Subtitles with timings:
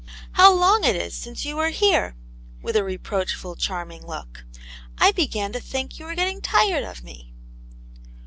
[0.31, 2.15] "How long it is since you were here!"
[2.63, 4.45] with a re proachful, charming look."
[4.97, 7.35] I began to think you were getting tired of me!"